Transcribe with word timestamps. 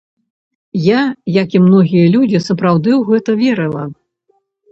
Я, 0.83 1.01
як 1.41 1.49
і 1.59 1.61
многія 1.65 2.05
людзі, 2.15 2.39
сапраўды 2.47 2.89
ў 2.95 3.01
гэта 3.13 3.31
верыла. 3.43 3.83